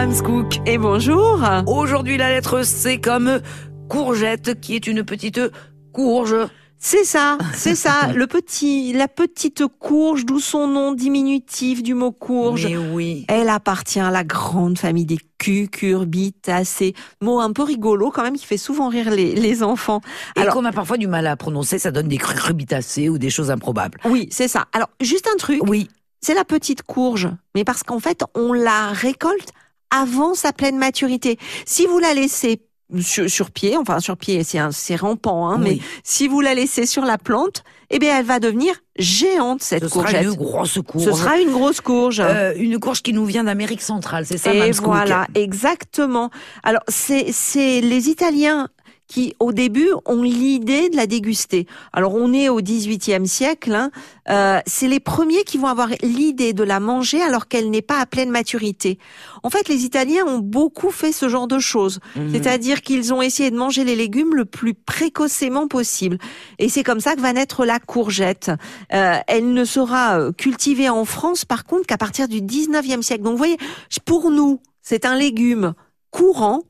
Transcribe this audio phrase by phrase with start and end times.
[0.00, 0.62] Mams Cook.
[0.64, 1.44] Et bonjour.
[1.66, 3.42] Aujourd'hui, la lettre C comme
[3.90, 5.38] courgette, qui est une petite
[5.92, 6.34] courge.
[6.78, 12.12] C'est ça, c'est ça, le petit, la petite courge, d'où son nom diminutif du mot
[12.12, 12.66] courge.
[12.66, 13.26] Mais oui.
[13.28, 16.94] Elle appartient à la grande famille des cucurbitacées.
[17.20, 20.00] Mot un peu rigolo quand même qui fait souvent rire les, les enfants.
[20.34, 23.28] Et Alors, qu'on a parfois du mal à prononcer, ça donne des cucurbitacées ou des
[23.28, 23.98] choses improbables.
[24.06, 24.66] oui, c'est ça.
[24.72, 25.60] Alors, juste un truc.
[25.68, 25.88] Oui.
[26.22, 27.28] C'est la petite courge.
[27.54, 29.52] Mais parce qu'en fait, on la récolte
[29.90, 31.38] avant sa pleine maturité.
[31.66, 32.60] Si vous la laissez
[33.00, 36.54] sur, sur pied, enfin sur pied, c'est un- c'est rampant, hein, mais si vous la
[36.54, 40.24] laissez sur la plante, eh bien, elle va devenir géante cette Ce sera courgette.
[40.24, 41.04] une grosse courge.
[41.04, 42.20] Ce sera une grosse courge.
[42.20, 46.30] Euh, une courge qui nous vient d'Amérique centrale, c'est ça, Et voilà, exactement.
[46.64, 48.68] Alors, c'est c'est les Italiens
[49.10, 51.66] qui, au début, ont l'idée de la déguster.
[51.92, 53.74] Alors, on est au XVIIIe siècle.
[53.74, 53.90] Hein,
[54.30, 57.98] euh, c'est les premiers qui vont avoir l'idée de la manger alors qu'elle n'est pas
[57.98, 59.00] à pleine maturité.
[59.42, 61.98] En fait, les Italiens ont beaucoup fait ce genre de choses.
[62.14, 62.30] Mhm.
[62.32, 66.16] C'est-à-dire qu'ils ont essayé de manger les légumes le plus précocement possible.
[66.60, 68.52] Et c'est comme ça que va naître la courgette.
[68.94, 73.24] Euh, elle ne sera euh, cultivée en France, par contre, qu'à partir du 19e siècle.
[73.24, 73.58] Donc, vous voyez,
[74.04, 75.74] pour nous, c'est un légume
[76.12, 76.62] courant,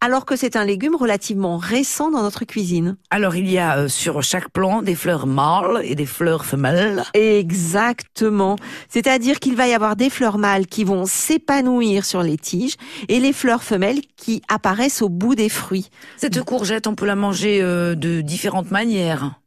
[0.00, 2.96] alors que c'est un légume relativement récent dans notre cuisine.
[3.10, 7.02] Alors, il y a euh, sur chaque plant des fleurs mâles et des fleurs femelles.
[7.14, 8.56] Exactement.
[8.88, 12.76] C'est-à-dire qu'il va y avoir des fleurs mâles qui vont s'épanouir sur les tiges
[13.08, 15.88] et les fleurs femelles qui apparaissent au bout des fruits.
[16.16, 19.38] Cette courgette, on peut la manger euh, de différentes manières.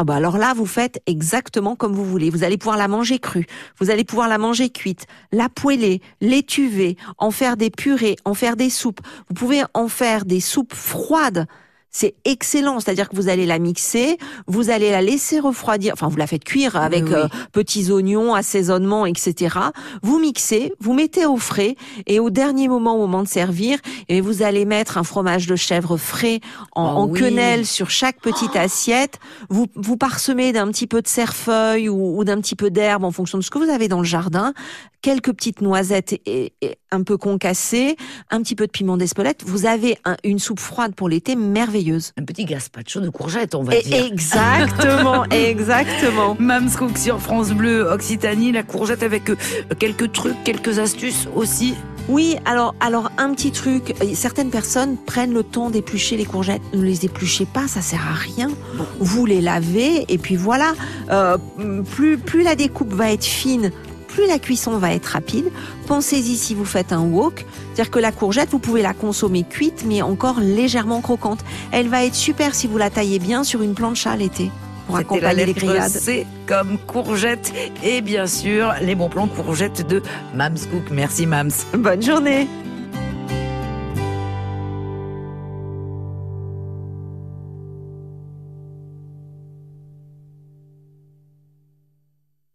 [0.00, 2.30] Ah bah alors là, vous faites exactement comme vous voulez.
[2.30, 3.46] Vous allez pouvoir la manger crue,
[3.80, 8.54] vous allez pouvoir la manger cuite, la poêler, l'étuver, en faire des purées, en faire
[8.54, 9.00] des soupes.
[9.28, 11.46] Vous pouvez en faire des soupes froides.
[11.90, 16.16] C'est excellent, c'est-à-dire que vous allez la mixer, vous allez la laisser refroidir, enfin vous
[16.18, 17.20] la faites cuire avec Oui, oui.
[17.22, 19.56] euh, petits oignons, assaisonnement, etc.
[20.02, 24.20] Vous mixez, vous mettez au frais et au dernier moment, au moment de servir, et
[24.20, 26.40] vous allez mettre un fromage de chèvre frais
[26.72, 27.18] en, Oh en oui.
[27.20, 29.18] quenelle sur chaque petite assiette.
[29.48, 33.10] Vous, vous parsemez d'un petit peu de cerfeuil ou, ou d'un petit peu d'herbe en
[33.10, 34.52] fonction de ce que vous avez dans le jardin.
[35.00, 37.96] Quelques petites noisettes et, et un peu concassées,
[38.30, 39.42] un petit peu de piment d'Espelette.
[39.46, 41.87] Vous avez un- une soupe froide pour l'été merveilleuse.
[42.16, 44.04] Un petit gazpacho de courgette, on va Et- dire.
[44.06, 46.36] exactement, exactement.
[46.38, 49.36] Mams Cook sur France Bleu Occitanie, la courgette avec euh,
[49.78, 51.74] quelques trucs, quelques astuces aussi.
[52.08, 53.94] Oui, alors, alors un petit truc.
[54.14, 56.62] Certaines personnes prennent le temps d'éplucher les courgettes.
[56.72, 58.48] Ne les épluchez pas, ça sert à rien.
[58.98, 60.72] Vous les lavez et puis voilà.
[61.10, 61.36] Euh,
[61.94, 63.70] plus, plus la découpe va être fine,
[64.18, 65.44] plus la cuisson va être rapide.
[65.86, 69.84] Pensez-y si vous faites un wok, c'est-à-dire que la courgette, vous pouvez la consommer cuite,
[69.86, 71.44] mais encore légèrement croquante.
[71.70, 74.50] Elle va être super si vous la taillez bien sur une planche à l'été
[74.86, 75.90] pour la accompagner les grillades.
[75.90, 77.52] C comme courgette
[77.84, 80.02] et bien sûr les bons plans courgettes de
[80.34, 80.90] Mams Cook.
[80.90, 81.52] Merci Mams.
[81.74, 82.48] Bonne journée.